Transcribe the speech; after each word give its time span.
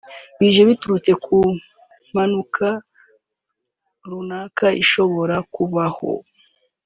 bije 0.39 0.61
biturutse 0.69 1.11
ku 1.25 1.37
mpanuka 2.11 2.67
runaka 4.09 4.67
ishobora 4.83 5.35
kubaho 5.53 6.09